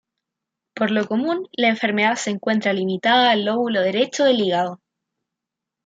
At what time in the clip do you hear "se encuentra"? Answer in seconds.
2.15-2.73